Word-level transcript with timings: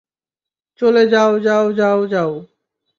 চলো, 0.79 1.03
যাও, 1.05 1.31
যাও, 1.39 1.65
যাও, 1.73 1.99
যাও। 2.07 2.31